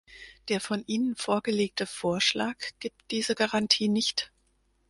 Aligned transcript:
Der 0.49 0.59
von 0.59 0.83
Ihnen 0.87 1.15
vorgelegte 1.15 1.85
Vorschlag 1.85 2.55
gibt 2.79 2.99
diese 3.11 3.35
Garantie 3.35 3.87
nicht. 3.87 4.31